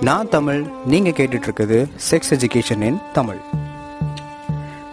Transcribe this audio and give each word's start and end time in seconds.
நான் 0.00 0.28
தமிழ் 0.28 0.60
நீங்கள் 0.86 1.12
கேட்டுட்ருக்குது 1.12 1.78
செக்ஸ் 2.10 2.30
எஜுகேஷன் 2.30 2.82
இன் 2.82 2.98
தமிழ். 3.12 3.40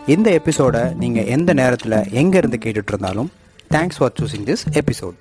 இந்த 0.07 0.31
எபிசோடை 0.31 0.93
நீங்கள் 0.93 1.25
எந்த 1.25 1.53
நேரத்தில் 1.53 1.91
எங்கேருந்து 1.91 2.59
கேட்டுட்டு 2.65 2.87
இருந்தாலும் 2.87 3.31
thanks 3.71 3.97
for 3.97 4.11
choosing 4.21 4.45
this 4.45 4.63
episode 4.73 5.17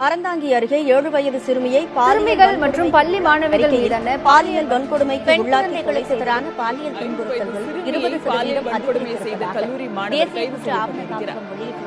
Aranthangi 0.00 0.50
அருகே 0.56 0.78
ஏழு 0.92 1.08
வயது 1.10 1.38
சிறுமியை 1.46 1.80
சிறுமிகள் 1.96 2.54
மற்றும் 2.62 2.90
பள்ளி 2.90 3.18
மாணவிகள் 3.20 3.74
மீதான 3.74 4.14
பாலியல் 4.22 4.70
வன்கொடுமைக்கு 4.70 5.34
உள்ளாக்கி 5.34 5.80
கொலை 5.80 5.82
குழந்தைகளுக்கு 5.82 6.16
எதிரான 6.16 6.52
செய்த 6.52 6.54
பாலியல் 6.56 6.96
துன்புறுத்தல்கள் 7.00 7.66
இருபது 7.90 8.18
சதவீதம் 8.20 8.68
வன்கொடுமை 8.68 9.14
செய்த 9.24 9.52
கல்லூரி 9.56 9.88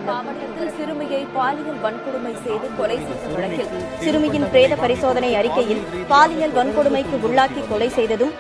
மாவட்டத்தில் 0.07 0.73
சிறுமியை 0.77 1.21
பாலியல் 1.33 1.81
வன்கொடுமை 1.81 2.33
செய்து 2.43 2.69
கொலை 2.77 2.99
செய்த 3.01 3.35
வழக்கில் 3.35 3.71
சிறுமியின் 3.99 4.49
பிரேத 4.49 4.75
பரிசோதனை 4.77 5.31
அறிக்கையில் 5.35 5.85
பாலியல் 6.09 6.57
வன்கொடுமைக்கு 6.57 7.17
உள்ளாக்கி 7.23 7.63
கொலை 7.65 7.89
செய்ததும் 7.95 8.35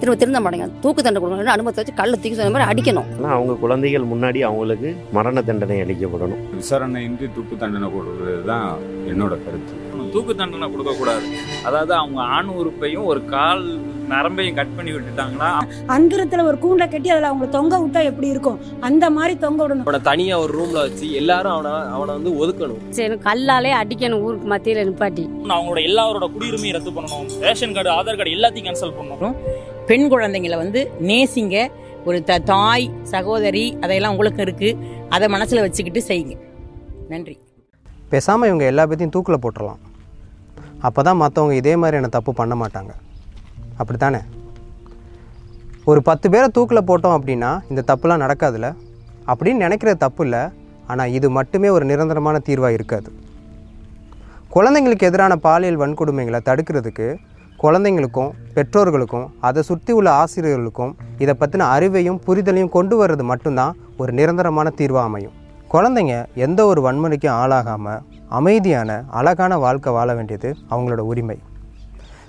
திரும்ப 0.00 0.16
திருந்த 0.22 0.40
மாட்டேங்க. 0.44 0.68
தூக்கு 0.84 1.00
தண்டனை 1.02 1.22
கொடுக்கணும். 1.22 1.54
அனுமதி 1.56 1.78
வச்சு 1.80 1.98
கல்லை 2.00 2.16
தூக்கி 2.16 2.36
சொன்ன 2.38 2.54
மாதிரி 2.54 2.70
அடிக்கணும். 2.72 3.08
ஆனால் 3.18 3.36
அவங்க 3.36 3.54
குழந்தைகள் 3.64 4.10
முன்னாடி 4.12 4.42
அவங்களுக்கு 4.48 4.90
மரண 5.18 5.42
தண்டனை 5.50 5.78
அளிக்கப்படணும். 5.84 6.42
விசாரணையின்றி 6.62 7.28
தூக்கு 7.36 7.56
தண்டனை 7.62 7.90
கொடுக்கறது 7.96 8.42
தான் 8.52 8.68
என்னோட 9.12 9.36
கருத்து. 9.46 9.76
தூக்கு 10.14 10.32
தண்டனை 10.38 10.66
கொடுக்கக்கூடாது 10.72 11.26
அதாவது 11.68 11.92
அவங்க 12.02 12.20
ஆண் 12.36 12.48
உறுப்பையும் 12.60 13.08
ஒரு 13.10 13.20
கால் 13.34 13.64
நரம்பையும் 14.12 14.56
கட் 14.58 14.72
பண்ணி 14.76 14.92
விட்டுட்டாங்கன்னா 14.94 15.50
அந்தரத்துல 15.96 16.44
ஒரு 16.50 16.56
கூண்டை 16.62 16.86
கட்டி 16.94 17.08
அதுல 17.14 17.28
அவங்க 17.32 17.46
தொங்க 17.56 17.74
விட்டா 17.82 18.00
எப்படி 18.10 18.28
இருக்கும்? 18.34 18.58
அந்த 18.88 19.04
மாதிரி 19.16 19.34
தொங்க 19.44 19.60
விடணும். 19.64 19.84
அவனை 19.86 20.00
தனியா 20.08 20.36
ஒரு 20.44 20.52
ரூம்ல 20.58 20.78
வச்சு 20.86 21.06
எல்லாரும் 21.20 21.54
அவனை 21.56 21.72
அவனை 21.96 22.12
வந்து 22.18 22.32
ஒதுக்கணும். 22.42 22.80
சரி 22.98 23.18
கல்லாலே 23.28 23.72
அடிக்கணும் 23.82 24.24
ஊருக்கு 24.28 24.48
மத்தியில் 24.54 24.86
நிப்பாட்டி. 24.88 25.26
அவங்களோட 25.56 25.80
எல்லாரோட 25.90 26.28
குடியுரிமையை 26.36 26.72
ரத்து 26.76 26.96
பண்ணணும். 26.96 27.28
ரேஷன் 27.46 27.76
கார்டு 27.76 27.92
ஆதார் 27.98 28.18
கார்டு 28.20 28.36
எல்லாத்தையும் 28.38 28.68
கேன்சல் 28.68 28.98
பண்ணணும். 28.98 29.36
பெண் 29.90 30.08
குழந்தைங்களை 30.12 30.56
வந்து 30.62 30.80
நேசிங்க. 31.08 31.56
ஒரு 32.08 32.18
த 32.28 32.34
தாய் 32.50 32.84
சகோதரி 33.12 33.62
அதையெல்லாம் 33.82 34.12
உங்களுக்கு 34.14 34.42
இருக்குது 34.46 34.76
அதை 35.14 35.26
மனசில் 35.34 35.62
வச்சுக்கிட்டு 35.64 36.00
செய்யுங்க. 36.08 36.34
நன்றி. 37.12 37.34
பேசாமல் 38.12 38.48
இவங்க 38.50 38.64
எல்லா 38.72 38.84
பேத்தையும் 38.90 39.14
தூக்கில் 39.14 39.42
போட்டுடலாம் 39.44 39.80
அப்போ 40.88 41.00
தான் 41.08 41.18
மற்றவங்க 41.22 41.54
இதே 41.60 41.74
மாதிரியான 41.82 42.10
தப்பு 42.16 42.32
பண்ண 42.40 42.54
மாட்டாங்க. 42.60 42.92
அப்படி 43.80 43.98
தானே 44.04 44.20
ஒரு 45.90 46.00
பத்து 46.08 46.26
பேரை 46.34 46.48
தூக்கில் 46.58 46.86
போட்டோம் 46.90 47.16
அப்படின்னா 47.16 47.50
இந்த 47.70 47.84
தப்புலாம் 47.90 48.22
நடக்காதுல்ல 48.24 48.68
அப்படின்னு 49.30 49.64
நினைக்கிற 49.66 49.94
தப்பு 50.04 50.22
இல்லை. 50.26 50.42
ஆனால் 50.90 51.12
இது 51.16 51.30
மட்டுமே 51.38 51.68
ஒரு 51.78 51.84
நிரந்தரமான 51.90 52.38
தீர்வாக 52.48 52.76
இருக்காது. 52.78 53.10
குழந்தைங்களுக்கு 54.54 55.08
எதிரான 55.10 55.34
பாலியல் 55.48 55.82
வன்கொடுமைகளை 55.82 56.40
தடுக்கிறதுக்கு 56.48 57.08
குழந்தைங்களுக்கும் 57.62 58.30
பெற்றோர்களுக்கும் 58.54 59.26
அதை 59.46 59.62
சுற்றி 59.62 59.92
உள்ள 59.92 60.08
ஆசிரியர்களுக்கும் 60.20 60.92
இதை 61.22 61.34
பற்றின 61.40 61.66
அறிவையும் 61.74 62.20
புரிதலையும் 62.26 62.72
கொண்டு 62.76 62.94
வர்றது 63.00 63.24
மட்டும்தான் 63.30 63.76
ஒரு 63.96 64.12
நிரந்தரமான 64.18 64.70
தீர்வாக 64.78 65.08
அமையும். 65.10 65.34
குழந்தைங்க 65.72 66.14
எந்த 66.44 66.60
ஒரு 66.70 66.80
வன்முறைக்கும் 66.86 67.36
ஆளாகாமல் 67.40 68.00
அமைதியான 68.38 69.04
அழகான 69.20 69.58
வாழ்க்கை 69.58 69.92
வாழ 69.92 70.14
வேண்டியது 70.14 70.50
அவங்களோட 70.70 71.04
உரிமை. 71.10 71.38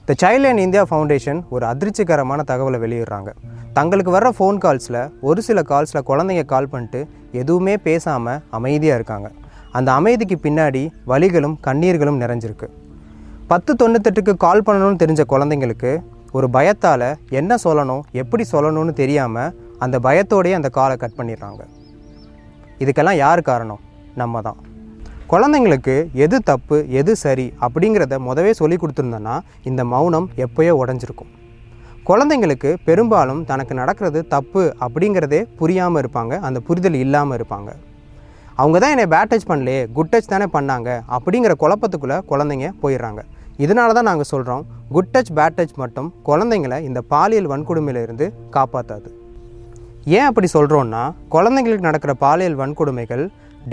The 0.05 0.15
Child 0.23 0.43
Line 0.45 0.61
India 0.65 0.83
Foundation 0.89 1.41
ஒரு 1.49 1.65
அதிர்ச்சிகரமான 1.71 2.39
தகவலை 2.51 2.79
வெளியிடுறாங்க. 2.85 3.31
தங்களுக்கு 3.73 4.11
வர்ற 4.17 4.29
ஃபோன் 4.39 4.61
கால்ஸில் 4.65 5.01
ஒரு 5.29 5.41
சில 5.41 5.61
கால்ஸில் 5.71 6.07
குழந்தைங்க 6.11 6.45
கால் 6.53 6.71
பண்ணிட்டு 6.75 7.01
எதுவுமே 7.31 7.77
பேசாமல் 7.87 8.41
அமைதியாக 8.49 8.99
இருக்காங்க. 8.99 9.29
அந்த 9.71 9.89
அமைதிக்கு 9.91 10.37
பின்னாடி 10.43 10.83
வழிகளும் 11.05 11.57
கண்ணீர்களும் 11.67 12.21
நிறைஞ்சிருக்கு. 12.23 12.69
பத்து 13.51 13.71
தொண்ணூத்தெட்டுக்கு 13.79 14.33
கால் 14.43 14.63
பண்ணணும்னு 14.65 14.99
தெரிஞ்ச 15.01 15.21
குழந்தைங்களுக்கு 15.31 15.91
ஒரு 16.37 16.47
பயத்தால் 16.55 17.05
என்ன 17.39 17.55
சொல்லணும் 17.63 18.03
எப்படி 18.21 18.43
சொல்லணும்னு 18.51 18.93
தெரியாமல் 18.99 19.53
அந்த 19.83 19.95
பயத்தோடயே 20.05 20.55
அந்த 20.57 20.69
காலை 20.77 20.95
கட் 21.01 21.17
பண்ணிடுறாங்க. 21.17 21.61
இதுக்கெல்லாம் 22.83 23.19
யார் 23.21 23.41
காரணம்? 23.49 23.81
நம்ம 24.21 24.41
தான் 24.47 24.59
குழந்தைங்களுக்கு 25.33 25.95
எது 26.25 26.39
தப்பு 26.51 26.77
எது 27.01 27.15
சரி 27.23 27.47
அப்படிங்கிறத 27.65 28.19
முதவே 28.29 28.53
சொல்லி 28.61 28.77
கொடுத்துருந்தோன்னா 28.83 29.35
இந்த 29.71 29.81
மௌனம் 29.93 30.29
எப்போயோ 30.45 30.73
உடஞ்சிருக்கும். 30.81 31.31
குழந்தைங்களுக்கு 32.09 32.71
பெரும்பாலும் 32.87 33.43
தனக்கு 33.51 33.75
நடக்கிறது 33.81 34.21
தப்பு 34.35 34.63
அப்படிங்கிறதே 34.87 35.43
புரியாமல் 35.61 36.01
இருப்பாங்க 36.03 36.33
அந்த 36.49 36.61
புரிதல் 36.69 37.01
இல்லாமல் 37.05 37.37
இருப்பாங்க. 37.39 37.71
அவங்க 38.61 38.77
தான் 38.81 38.93
என்னை 38.93 39.05
பேட் 39.11 39.29
டச் 39.31 39.49
பண்ணலையே 39.51 39.83
குட் 39.97 40.09
டச் 40.13 40.31
தானே 40.31 40.47
பண்ணாங்க 40.55 40.89
அப்படிங்கிற 41.15 41.53
குழப்பத்துக்குள்ளே 41.61 42.17
குழந்தைங்க 42.31 42.67
போயிடுறாங்க. 42.81 43.21
இதனால 43.63 43.93
தான் 43.97 44.09
நாங்கள் 44.09 44.29
சொல்கிறோம் 44.33 44.63
குட் 44.95 45.11
டச் 45.13 45.31
பேட் 45.37 45.57
டச் 45.57 45.75
மட்டும் 45.81 46.07
குழந்தைங்கள 46.27 46.75
இந்த 46.87 46.99
பாலியல் 47.13 47.49
வன்கொடுமையிலிருந்து 47.51 48.25
காப்பாற்றாது 48.55 49.09
ஏன் 50.17 50.27
அப்படி 50.29 50.47
சொல்கிறோன்னா 50.57 51.01
குழந்தைங்களுக்கு 51.35 51.87
நடக்கிற 51.87 52.13
பாலியல் 52.25 52.59
வன்கொடுமைகள் 52.61 53.23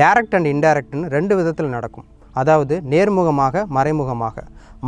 டைரக்ட் 0.00 0.34
அண்ட் 0.36 0.48
இன்டைரக்ட்னு 0.52 1.10
ரெண்டு 1.16 1.34
விதத்தில் 1.38 1.74
நடக்கும். 1.76 2.06
அதாவது 2.40 2.74
நேர்முகமாக 2.92 3.62
மறைமுகமாக. 3.76 4.36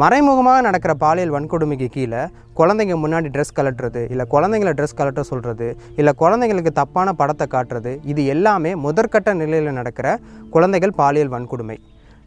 மறைமுகமாக 0.03 0.59
நடக்கிற 0.67 0.93
பாலியல் 1.05 1.33
வன்கொடுமைக்கு 1.37 1.89
கீழே 1.95 2.21
குழந்தைங்க 2.59 2.97
முன்னாடி 3.05 3.31
ட்ரெஸ் 3.35 3.57
கலட்டுறது 3.59 4.03
இல்லை 4.13 4.25
குழந்தைங்கள 4.35 4.73
ட்ரெஸ் 4.79 4.99
கலட்ட 4.99 5.23
சொல்கிறது 5.31 5.69
இல்லை 6.01 6.13
குழந்தைங்களுக்கு 6.23 6.73
தப்பான 6.81 7.15
படத்தை 7.21 7.47
காட்டுறது 7.55 7.95
இது 8.13 8.25
எல்லாமே 8.35 8.73
முதற்கட்ட 8.85 9.33
நிலையில் 9.41 9.79
நடக்கிற 9.81 10.11
குழந்தைகள் 10.57 10.95
பாலியல் 11.01 11.33
வன்கொடுமை. 11.37 11.79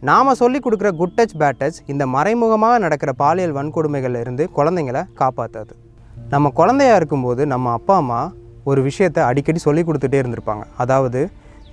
நாம் 0.07 0.29
சொல்லி 0.39 0.59
கொடுக்குற 0.63 0.89
குட் 0.99 1.13
டச் 1.17 1.35
பேட் 1.41 1.59
டச் 1.59 1.77
இந்த 1.91 2.03
மறைமுகமாக 2.13 2.79
நடக்கிற 2.83 3.11
பாலியல் 3.21 3.53
வன்கொடுமைகள்லேருந்து 3.57 4.43
குழந்தைங்கள 4.57 5.01
காப்பாற்றாது 5.19 5.73
நம்ம 6.33 6.49
குழந்தையா 6.59 6.95
இருக்கும்போது 6.99 7.41
நம்ம 7.53 7.71
அப்பா 7.77 7.95
அம்மா 8.01 8.19
ஒரு 8.69 8.81
விஷயத்தை 8.87 9.21
அடிக்கடி 9.29 9.59
சொல்லி 9.65 9.81
கொடுத்துட்டே 9.83 10.19
இருந்திருப்பாங்க. 10.21 10.63
அதாவது 10.83 11.21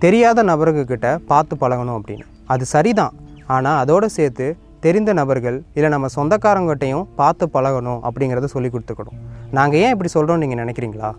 தெரியாத 0.05 0.43
நபர்கிட்ட 0.51 1.09
பார்த்து 1.31 1.57
பழகணும் 1.63 1.97
அப்படின்னு. 1.99 2.27
அது 2.55 2.65
சரிதான். 2.75 3.17
ஆனால் 3.57 3.81
அதோடு 3.83 4.09
சேர்த்து 4.19 4.47
தெரிந்த 4.87 5.12
நபர்கள் 5.21 5.59
இல்லை 5.77 5.91
நம்ம 5.97 6.09
சொந்தக்காரங்கிட்டையும் 6.17 7.09
பார்த்து 7.21 7.47
பழகணும் 7.57 8.01
அப்படிங்கிறத 8.09 8.51
சொல்லி 8.55 8.71
கொடுத்துக்கணும். 8.75 9.19
நாங்கள் 9.59 9.81
ஏன் 9.85 9.93
இப்படி 9.95 10.12
சொல்கிறோம் 10.17 10.43
நீங்கள் 10.45 10.62
நினைக்கிறீங்களா? 10.65 11.11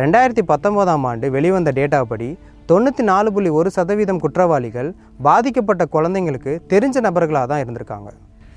ரெண்டாயிரத்தி 0.00 0.42
பத்தொம்போதாம் 0.48 1.04
ஆண்டு 1.10 1.26
வெளிவந்த 1.34 1.70
டேட்டா 1.78 2.00
படி 2.10 2.26
தொண்ணூற்றி 2.70 3.02
நாலு 3.08 3.28
புள்ளி 3.34 3.50
ஒரு 3.58 3.68
சதவீதம் 3.76 4.20
குற்றவாளிகள் 4.24 4.90
பாதிக்கப்பட்ட 5.26 5.82
குழந்தைங்களுக்கு 5.94 6.52
தெரிஞ்ச 6.72 7.00
நபர்களாக 7.06 7.46
தான் 7.52 7.62
இருந்திருக்காங்க. 7.62 8.10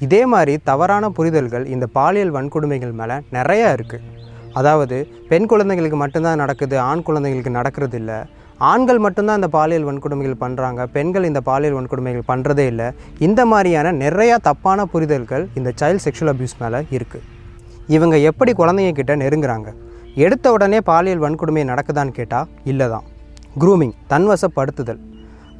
இதே 0.06 0.20
மாதிரி 0.34 0.54
தவறான 0.70 1.10
புரிதல்கள் 1.18 1.66
இந்த 1.74 1.86
பாலியல் 1.98 2.34
வன்கொடுமைகள் 2.38 2.94
மேலே 3.00 3.18
நிறையா 3.38 3.70
இருக்குது 3.78 4.08
அதாவது 4.60 4.98
பெண் 5.34 5.50
குழந்தைங்களுக்கு 5.52 6.00
மட்டும்தான் 6.04 6.42
நடக்குது 6.44 6.76
ஆண் 6.90 7.06
குழந்தைங்களுக்கு 7.10 7.58
நடக்கிறது 7.60 7.98
இல்லை. 8.02 8.20
ஆண்கள் 8.72 9.04
மட்டும்தான் 9.06 9.40
இந்த 9.42 9.52
பாலியல் 9.60 9.88
வன்கொடுமைகள் 9.90 10.42
பண்ணுறாங்க 10.46 10.82
பெண்கள் 10.96 11.30
இந்த 11.30 11.42
பாலியல் 11.52 11.78
வன்கொடுமைகள் 11.80 12.30
பண்ணுறதே 12.32 12.66
இல்லை. 12.74 12.90
இந்த 13.28 13.44
மாதிரியான 13.52 13.94
நிறையா 14.06 14.36
தப்பான 14.50 14.86
புரிதல்கள் 14.96 15.46
இந்த 15.62 15.72
சைல்ட் 15.82 16.04
செக்ஷுவல் 16.08 16.34
அபியூஸ் 16.34 16.60
மேலே 16.64 16.82
இருக்குது 16.98 17.28
இவங்க 17.98 18.18
எப்படி 18.32 18.54
குழந்தைங்க 18.60 18.94
கிட்ட 19.00 19.16
நெருங்குறாங்க? 19.24 19.72
எடுத்த 20.16 20.52
உடனே 20.52 20.80
பாலியல் 20.90 21.24
வன்கொடுமை 21.24 21.64
நடக்குதான்னு 21.72 22.14
கேட்டால் 22.18 22.48
இல்லை 22.72 22.88
தான் 22.94 23.06
க்ரூமிங் 23.62 23.94
தன்வசப்படுத்துதல். 24.12 25.00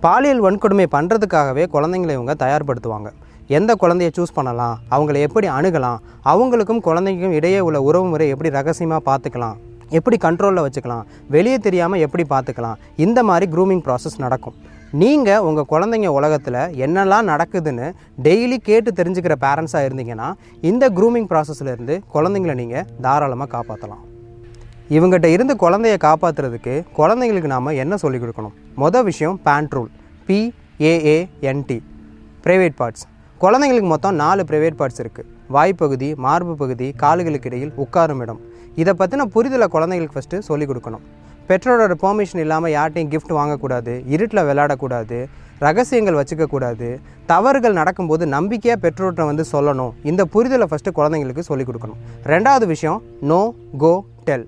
பாலியல் 0.06 0.42
வன்கொடுமை 0.46 0.86
பண்ணுறதுக்காகவே 0.96 1.64
குழந்தைங்களை 1.74 2.14
இவங்க 2.18 2.34
தயார்படுத்துவாங்க. 2.44 3.10
எந்த 3.58 3.72
குழந்தைய 3.82 4.10
சூஸ் 4.18 4.36
பண்ணலாம் 4.38 4.76
அவங்கள 4.96 5.20
எப்படி 5.28 5.48
அணுகலாம் 5.58 6.02
அவங்களுக்கும் 6.32 6.84
குழந்தைக்கும் 6.88 7.36
இடையே 7.38 7.60
உள்ள 7.68 7.82
உறவு 7.88 8.06
முறை 8.12 8.28
எப்படி 8.34 8.52
ரகசியமாக 8.58 9.08
பார்த்துக்கலாம் 9.10 9.58
எப்படி 10.00 10.18
கண்ட்ரோலில் 10.26 10.66
வச்சுக்கலாம் 10.66 11.08
வெளியே 11.36 11.58
தெரியாமல் 11.68 12.04
எப்படி 12.06 12.26
பார்த்துக்கலாம் 12.34 12.78
இந்த 13.06 13.24
மாதிரி 13.30 13.48
க்ரூமிங் 13.56 13.84
ப்ராசஸ் 13.88 14.22
நடக்கும். 14.26 14.56
நீங்கள் 15.02 15.44
உங்கள் 15.48 15.70
குழந்தைங்க 15.74 16.08
உலகத்தில் 16.20 16.62
என்னெல்லாம் 16.86 17.30
நடக்குதுன்னு 17.32 17.90
டெய்லி 18.28 18.58
கேட்டு 18.70 18.92
தெரிஞ்சுக்கிற 19.00 19.36
பேரண்ட்ஸாக 19.46 19.90
இருந்தீங்கன்னா 19.90 20.30
இந்த 20.62 20.90
க்ரூமிங் 21.00 21.30
ப்ராசஸ்லேருந்து 21.34 21.98
குழந்தைங்கள 22.16 22.56
நீங்கள் 22.62 22.88
தாராளமாக 23.08 23.54
காப்பாற்றலாம் 23.58 24.06
இவங்ககிட்ட 24.96 25.28
இருந்து 25.36 25.54
குழந்தைய 25.64 25.96
காப்பாற்றுறதுக்கு 26.08 26.74
குழந்தைங்களுக்கு 27.00 27.54
நாம் 27.54 27.78
என்ன 27.84 27.98
சொல்லிக் 28.04 28.24
கொடுக்கணும்? 28.24 28.56
மொதல் 28.84 29.06
விஷயம் 29.10 29.38
pant 29.48 29.74
rule 29.78 29.92
P A A N T 30.28 31.78
private 32.46 32.78
parts 32.82 33.06
குழந்தைங்களுக்கு 33.44 33.90
மொத்தம் 33.94 34.16
நாலு 34.24 34.42
ப்ரைவேட் 34.50 34.80
பார்ட்ஸ் 34.80 35.02
இருக்குது 35.04 35.30
வாய்ப்பகுதி 35.56 36.10
மார்பு 36.26 36.54
பகுதி 36.62 36.88
கால்களுக்கு 37.04 37.50
இடையில் 37.50 37.72
உட்காரும் 37.84 38.22
இடம். 38.24 38.42
இதை 38.82 38.94
பற்றின 39.00 39.26
புரிதலை 39.36 39.68
குழந்தைங்களுக்கு 39.76 40.18
ஃபஸ்ட்டு 40.18 40.42
சொல்லிக் 40.50 40.70
கொடுக்கணும். 40.70 41.04
பெற்றோரோட 41.50 41.94
பெர்மிஷன் 42.04 42.42
இல்லாமல் 42.44 42.74
யார்ட்டையும் 42.76 43.12
கிஃப்ட் 43.14 43.34
வாங்கக்கூடாது 43.40 43.94
இருட்டில் 44.14 44.46
விளையாடக்கூடாது 44.50 45.18
ரகசியங்கள் 45.66 46.18
வச்சுக்கக்கூடாது 46.20 46.88
தவறுகள் 47.32 47.80
நடக்கும்போது 47.80 48.24
நம்பிக்கையாக 48.36 48.80
பெற்றோர்கிட்ட 48.86 49.26
வந்து 49.32 49.44
சொல்லணும். 49.52 49.92
இந்த 50.12 50.22
புரிதலை 50.34 50.68
ஃபஸ்ட்டு 50.72 50.98
குழந்தைங்களுக்கு 51.00 51.44
சொல்லிக் 51.50 51.70
கொடுக்கணும். 51.70 52.00
ரெண்டாவது 52.34 52.68
விஷயம் 52.74 53.02
நோ 53.32 53.42
கோ 53.84 53.94
டெல் 54.30 54.48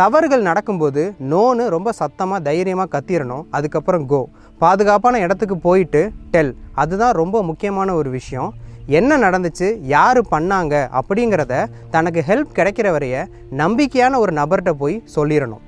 தவறுகள் 0.00 0.46
நடக்கும்போது 0.48 1.02
நோன்னு 1.30 1.64
ரொம்ப 1.74 1.92
சத்தமாக 2.00 2.44
தைரியமாக 2.48 2.90
கத்திரணும். 2.94 3.44
அதுக்கப்புறம் 3.56 4.04
கோ 4.12 4.20
பாதுகாப்பான 4.62 5.18
இடத்துக்கு 5.24 5.56
போயிட்டு 5.66 6.00
டெல் 6.34 6.52
அதுதான் 6.82 7.14
ரொம்ப 7.20 7.36
முக்கியமான 7.48 7.88
ஒரு 8.00 8.10
விஷயம். 8.18 8.50
என்ன 8.98 9.18
நடந்துச்சு? 9.24 9.68
யார் 9.94 10.20
பண்ணாங்க? 10.32 10.74
அப்படிங்கிறத 10.98 11.54
தனக்கு 11.94 12.20
ஹெல்ப் 12.28 12.56
கிடைக்கிற 12.58 12.88
வரைய 12.94 13.16
நம்பிக்கையான 13.62 14.18
ஒரு 14.24 14.32
நபர்கிட்ட 14.40 14.72
போய் 14.82 14.96
சொல்லிடணும் 15.16 15.64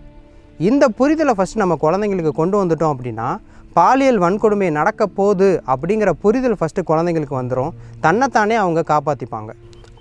இந்த 0.69 0.85
புரிதலை 0.99 1.35
ஃபஸ்ட் 1.37 1.63
நம்ம 1.63 1.77
குழந்தைங்களுக்கு 1.85 2.33
கொண்டு 2.41 2.57
வந்துட்டோம் 2.61 2.95
அப்படின்னா 2.95 3.29
பாலியல் 3.77 4.23
வன்கொடுமை 4.25 4.69
நடக்க 4.81 5.03
போகுது 5.21 5.51
அப்படிங்கிற 5.73 6.11
புரிதல் 6.25 6.59
ஃபஸ்ட்டு 6.59 6.89
குழந்தைங்களுக்கு 6.91 7.41
வந்துடும் 7.43 7.73
தன்னைத்தானே 8.07 8.57
அவங்க 8.65 8.81
காப்பாற்றிப்பாங்க 8.93 9.53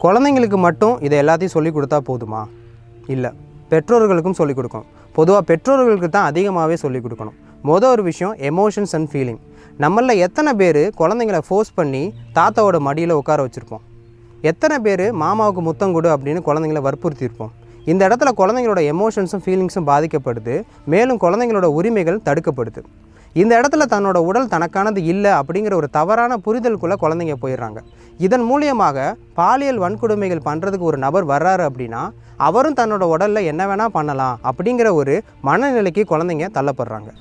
குழந்தைங்களுக்கு 0.06 0.60
மட்டும் 0.68 0.98
இதை 1.08 1.16
எல்லாத்தையும் 1.24 1.58
சொல்லி 1.58 1.72
கொடுத்தா 1.74 2.00
போதுமா? 2.10 2.42
இல்லை. 3.08 3.32
பெற்றோர்களுக்கும் 3.72 4.40
சொல்லிக் 4.40 4.60
கொடுக்கும். 4.60 4.86
பொதுவாக 5.18 5.44
பெற்றோர்களுக்கு 5.50 6.10
தான் 6.16 6.28
அதிகமாகவே 6.32 6.76
சொல்லிக் 6.84 7.06
கொடுக்கணும். 7.06 7.38
மொதல் 7.70 7.94
ஒரு 7.96 8.04
விஷயம் 8.10 8.36
எமோஷன்ஸ் 8.50 8.94
அண்ட் 8.98 9.10
ஃபீலிங் 9.12 9.40
நம்மளில் 9.84 10.22
எத்தனை 10.26 10.52
பேர் 10.62 10.82
குழந்தைங்கள 11.02 11.40
ஃபோர்ஸ் 11.48 11.74
பண்ணி 11.80 12.04
தாத்தாவோட 12.36 12.78
மடியில் 12.88 13.14
உட்கார 13.20 13.40
வச்சுருப்போம். 13.46 13.84
எத்தனை 14.50 14.78
பேர் 14.86 15.04
மாமாவுக்கு 15.24 15.62
முத்தம் 15.68 15.94
கொடு 15.96 16.10
அப்படின்னு 16.16 16.42
குழந்தைங்கள 16.48 16.82
வற்புறுத்தியிருப்போம். 16.88 17.52
இந்த 17.92 18.02
இடத்துல 18.08 18.32
குழந்தைங்களோட 18.42 18.82
எமோஷன்ஸும் 18.94 19.44
ஃபீலிங்ஸும் 19.46 19.88
பாதிக்கப்படுது. 19.92 20.56
மேலும் 20.94 21.22
குழந்தைங்களோட 21.24 21.68
உரிமைகள் 21.80 22.20
தடுக்கப்படுது. 22.26 22.82
இந்த 23.40 23.52
இடத்துல 23.60 23.84
தன்னோட 23.94 24.18
உடல் 24.30 24.50
தனக்கானது 24.54 25.02
இல்லை 25.12 25.32
அப்படிங்கிற 25.40 25.74
ஒரு 25.74 25.88
தவறான 25.98 26.38
புரிதலுக்குள்ளே 26.46 26.96
குழந்தைங்க 27.04 27.36
போயிடுறாங்க. 27.44 27.80
இதன் 28.26 28.46
மூலியமாக 28.50 29.06
பாலியல் 29.40 29.82
வன்கொடுமைகள் 29.84 30.46
பண்ணுறதுக்கு 30.48 30.90
ஒரு 30.92 30.98
நபர் 31.06 31.26
வர்றாரு 31.34 31.64
அப்படின்னா 31.70 32.02
அவரும் 32.48 32.78
தன்னோட 32.80 33.04
உடலில் 33.14 33.48
என்ன 33.52 33.62
வேணால் 33.70 33.96
பண்ணலாம் 33.98 34.40
அப்படிங்கிற 34.50 34.90
ஒரு 35.02 35.14
மனநிலைக்கு 35.50 36.04
குழந்தைங்க 36.12 36.48
தள்ளப்படுறாங்க. 36.58 37.12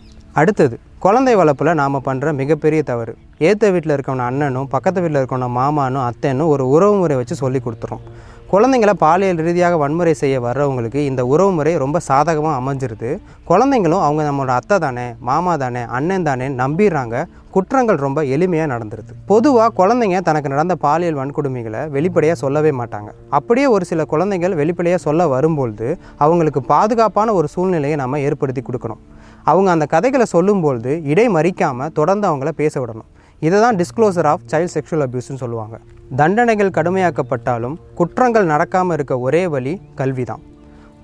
அடுத்தது 0.40 0.76
குழந்தை 1.04 1.34
வளர்ப்பில் 1.40 1.78
நாம் 1.80 2.04
பண்ணுற 2.08 2.32
மிகப்பெரிய 2.40 2.80
தவறு. 2.90 3.12
ஏற்ற 3.48 3.70
வீட்டில் 3.74 3.94
இருக்கவன 3.96 4.26
அண்ணனும் 4.30 4.68
பக்கத்து 4.74 5.00
வீட்டில் 5.02 5.20
இருக்கவன 5.20 5.48
மாமானும் 5.58 6.04
அத்தைனும் 6.08 6.50
ஒரு 6.54 6.64
உறவு 6.74 6.96
முறை 7.02 7.16
வச்சு 7.20 7.36
சொல்லி 7.42 7.60
கொடுத்துரும் 7.64 8.04
குழந்தைங்கள 8.52 8.92
பாலியல் 9.02 9.40
ரீதியாக 9.46 9.74
வன்முறை 9.80 10.12
செய்ய 10.20 10.36
வர்றவங்களுக்கு 10.44 11.00
இந்த 11.08 11.22
உறவு 11.32 11.50
முறை 11.56 11.72
ரொம்ப 11.82 11.98
சாதகமாக 12.06 12.54
அமைஞ்சிருது. 12.60 13.10
குழந்தைங்களும் 13.50 14.02
அவங்க 14.06 14.22
நம்மளோட 14.28 14.54
அத்தை 14.60 14.76
தானே 14.84 15.04
மாமா 15.28 15.52
தானே 15.62 15.82
அண்ணன் 15.96 16.26
தானே 16.28 16.46
நம்பிடுறாங்க 16.62 17.20
குற்றங்கள் 17.56 18.00
ரொம்ப 18.06 18.24
எளிமையாக 18.36 18.70
நடந்துருது. 18.72 19.12
பொதுவாக 19.30 19.74
குழந்தைங்க 19.78 20.22
தனக்கு 20.28 20.52
நடந்த 20.54 20.76
பாலியல் 20.86 21.20
வன்கொடுமைகளை 21.20 21.82
வெளிப்படையாக 21.96 22.40
சொல்லவே 22.42 22.72
மாட்டாங்க. 22.80 23.12
அப்படியே 23.38 23.68
ஒரு 23.76 23.86
சில 23.90 24.08
குழந்தைகள் 24.14 24.58
வெளிப்படையாக 24.62 25.04
சொல்ல 25.06 25.28
வரும்பொழுது 25.34 25.88
அவங்களுக்கு 26.26 26.62
பாதுகாப்பான 26.74 27.34
ஒரு 27.40 27.50
சூழ்நிலையை 27.54 27.98
நம்ம 28.02 28.20
ஏற்படுத்தி 28.26 28.64
கொடுக்கணும். 28.66 29.02
அவங்க 29.50 29.68
அந்த 29.76 29.88
கதைகளை 29.94 30.28
சொல்லும்பொழுது 30.36 30.92
இடை 31.12 31.28
மறிக்காமல் 31.38 31.96
தொடர்ந்து 32.00 32.26
அவங்கள 32.30 32.52
பேச 32.62 32.74
விடணும். 32.80 33.09
இதை 33.46 33.58
தான் 33.64 33.76
டிஸ்க்ளோசர் 33.80 34.28
ஆஃப் 34.30 34.44
சைல்ட் 34.52 34.72
செக்ஷுவல் 34.74 35.04
அபியூஸ்னு 35.04 35.40
சொல்லுவாங்க. 35.42 35.76
தண்டனைகள் 36.20 36.76
கடுமையாக்கப்பட்டாலும் 36.78 37.76
குற்றங்கள் 37.98 38.50
நடக்காமல் 38.52 38.96
இருக்க 38.96 39.14
ஒரே 39.26 39.42
வழி 39.54 39.74
கல்வி 40.00 40.24
தான் 40.30 40.42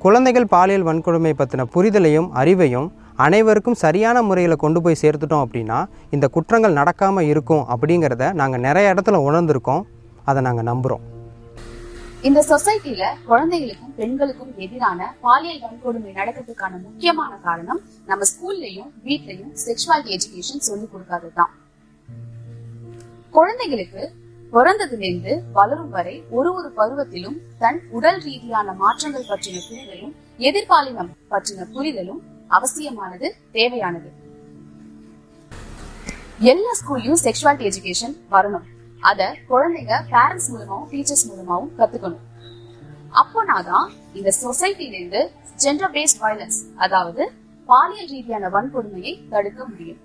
குழந்தைகள் 0.05 0.49
பாலியல் 0.55 0.87
வன்கொடுமை 0.89 1.33
பற்றின 1.41 1.67
புரிதலையும் 1.75 2.29
அறிவையும் 2.43 2.89
அனைவருக்கும் 3.27 3.79
சரியான 3.85 4.23
முறையில் 4.29 4.63
கொண்டு 4.65 4.79
போய் 4.85 5.01
சேர்த்துட்டோம் 5.03 5.45
அப்படின்னா 5.45 5.79
இந்த 6.15 6.27
குற்றங்கள் 6.37 6.79
நடக்காமல் 6.81 7.29
இருக்கும் 7.33 7.65
அப்படிங்கிறத 7.75 8.33
நாங்கள் 8.41 8.65
நிறைய 8.69 8.93
இடத்துல 8.95 9.21
உணர்ந்திருக்கோம். 9.29 9.85
அதை 10.31 10.41
நாங்கள் 10.49 10.69
நம்புகிறோம் 10.71 11.05
இந்த 12.29 12.41
சொசைட்டில 12.51 13.05
குழந்தைகளுக்கும் 13.29 13.95
பெண்களுக்கும் 13.99 14.53
எதிரான 14.65 15.09
பாலியல் 15.27 15.63
வன்கொடுமை 15.65 16.11
நடக்கிறதுக்கான 16.21 16.73
முக்கியமான 16.87 17.33
காரணம் 17.47 17.81
நம்ம 18.11 18.27
ஸ்கூல்லையும் 18.33 18.91
வீட்லையும் 19.07 19.53
செக்ஷுவாலிட்டி 19.67 20.17
எஜுகேஷன் 20.17 20.67
சொல்லி 20.71 20.87
கொடுக்காததுதான். 20.95 21.53
குழந்தைகளுக்கு 23.37 24.03
பிறந்ததிலிருந்து 24.53 25.33
வளரும் 25.57 25.91
வரை 25.91 26.15
ஒரு 26.31 26.51
ஒரு 26.55 26.69
பருவத்திலும் 26.77 27.37
தன் 27.59 27.81
உடல் 27.91 28.21
ரீதியான 28.27 28.73
மாற்றங்கள் 28.83 29.27
பற்றின 29.31 29.57
புரிதலும் 29.69 30.15
எதிர்பாலினம் 30.39 31.11
பற்றின 31.31 31.67
புரிதலும் 31.75 32.21
அவசியமானது 32.49 33.35
தேவையானது. 33.53 34.09
எல்லா 36.53 36.73
ஸ்கூல்லயும் 36.81 37.21
செக்ஷுவாலிட்டி 37.25 37.67
எஜுகேஷன் 37.73 38.17
வரணும். 38.31 38.67
அத 39.01 39.37
குழந்தைங்க 39.51 39.95
பேரண்ட்ஸ் 40.13 40.51
மூலமாவும் 40.53 40.89
டீச்சர்ஸ் 40.95 41.27
மூலமாவும் 41.31 41.75
கத்துக்கணும். 41.79 42.25
அப்போனாதான் 43.21 43.87
இந்த 44.15 44.33
சொசைட்டில 44.43 44.97
இருந்து 45.01 45.23
ஜெண்டர் 45.65 45.95
பேஸ்ட் 45.99 46.23
வயலன்ஸ் 46.25 46.61
அதாவது 46.77 47.33
பாலியல் 47.67 48.11
ரீதியான 48.15 48.49
வன்கொடுமையை 48.49 49.15
தடுக்க 49.29 49.61
முடியும். 49.67 50.01